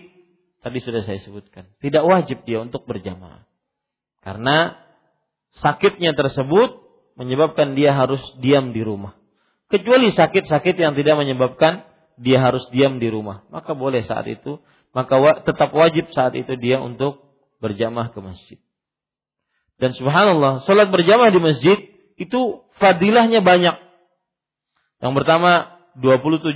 [0.64, 1.68] Tadi sudah saya sebutkan.
[1.84, 3.44] Tidak wajib dia untuk berjamaah.
[4.24, 4.80] Karena
[5.60, 6.80] sakitnya tersebut
[7.20, 9.16] menyebabkan dia harus diam di rumah.
[9.68, 11.84] Kecuali sakit-sakit yang tidak menyebabkan
[12.16, 13.44] dia harus diam di rumah.
[13.52, 14.64] Maka boleh saat itu
[14.96, 17.22] maka tetap wajib saat itu dia untuk
[17.62, 18.60] berjamaah ke masjid.
[19.78, 21.78] Dan subhanallah salat berjamaah di masjid
[22.18, 23.87] itu fadilahnya banyak
[24.98, 26.54] yang pertama 27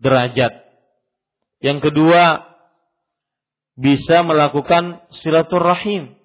[0.00, 0.52] derajat.
[1.60, 2.48] Yang kedua
[3.78, 6.18] bisa melakukan silaturahim.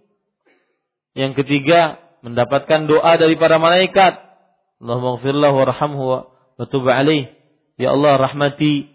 [1.14, 4.18] Yang ketiga mendapatkan doa dari para malaikat.
[4.82, 6.04] Allahumma warhamhu
[6.58, 6.88] wa tub.
[7.74, 8.90] Ya Allah rahmati,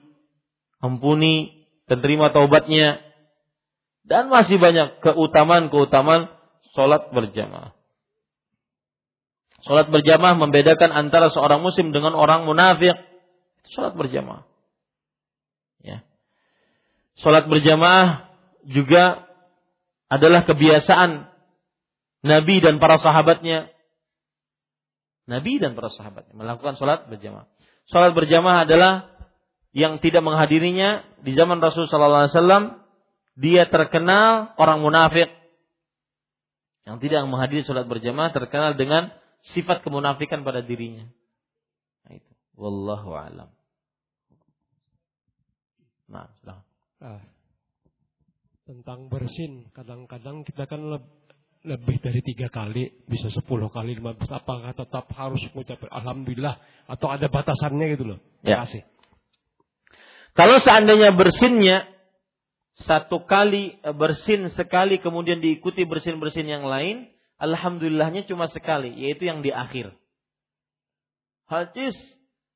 [0.82, 3.02] ampuni dan terima taubatnya.
[4.08, 6.32] Dan masih banyak keutamaan-keutamaan
[6.72, 7.77] sholat berjamaah.
[9.66, 12.94] Salat berjamaah membedakan antara seorang muslim dengan orang munafik.
[13.74, 14.46] Salat berjamaah.
[15.82, 16.06] Ya.
[17.18, 18.30] Salat berjamaah
[18.62, 19.26] juga
[20.06, 21.26] adalah kebiasaan
[22.22, 23.70] Nabi dan para sahabatnya.
[25.28, 27.46] Nabi dan para sahabatnya melakukan salat berjamaah.
[27.92, 29.12] Salat berjamaah adalah
[29.76, 32.64] yang tidak menghadirinya di zaman Rasul sallallahu alaihi wasallam
[33.36, 35.28] dia terkenal orang munafik.
[36.88, 39.12] Yang tidak menghadiri salat berjamaah terkenal dengan
[39.52, 41.06] sifat kemunafikan pada dirinya.
[42.04, 42.32] Nah, itu.
[42.58, 43.50] Wallahu alam.
[46.08, 46.64] Nah, sudah.
[46.98, 47.22] Ah,
[48.66, 50.80] tentang bersin, kadang-kadang kita kan
[51.62, 54.30] lebih dari tiga kali, bisa sepuluh kali, lima belas.
[54.30, 58.18] Apakah tetap harus mengucapkan Alhamdulillah atau ada batasannya gitu loh?
[58.40, 58.58] Terima ya.
[58.66, 58.82] kasih.
[60.38, 61.90] Kalau seandainya bersinnya
[62.86, 69.40] satu kali eh, bersin sekali kemudian diikuti bersin-bersin yang lain, alhamdulillahnya cuma sekali, yaitu yang
[69.40, 69.94] di akhir.
[71.48, 71.96] Halcis,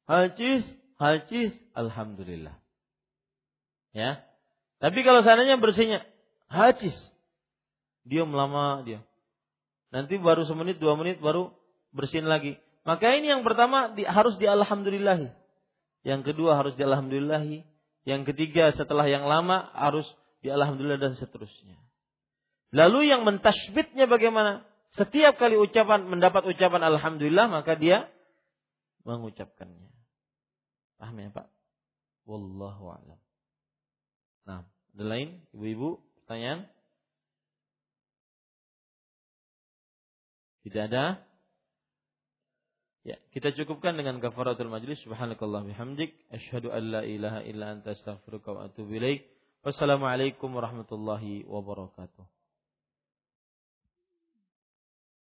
[0.05, 0.63] halcis,
[1.01, 2.59] halcis, alhamdulillah.
[3.97, 4.21] Ya.
[4.83, 6.05] Tapi kalau seandainya bersihnya
[6.51, 6.95] halcis,
[8.05, 9.01] dia lama dia.
[9.95, 11.55] Nanti baru semenit dua menit baru
[11.95, 12.59] bersin lagi.
[12.83, 15.31] Maka ini yang pertama di, harus di alhamdulillahi.
[16.03, 17.63] Yang kedua harus di alhamdulillahi.
[18.03, 20.09] Yang ketiga setelah yang lama harus
[20.43, 21.79] di alhamdulillah dan seterusnya.
[22.75, 24.67] Lalu yang mentasbitnya bagaimana?
[24.93, 28.13] Setiap kali ucapan mendapat ucapan alhamdulillah maka dia
[29.09, 29.89] mengucapkannya.
[31.01, 31.49] Paham ya Pak?
[32.29, 33.21] Wallahu a'lam.
[34.47, 36.69] Nah, ada lain ibu-ibu pertanyaan?
[40.63, 41.19] Tidak ada?
[43.03, 45.03] Ya, kita cukupkan dengan kafaratul majlis.
[45.03, 46.15] Subhanakallah bihamdik.
[46.31, 49.27] Asyhadu an la ilaha illa anta astaghfiruka wa atubu ilaik.
[49.67, 52.42] Wassalamualaikum warahmatullahi wabarakatuh.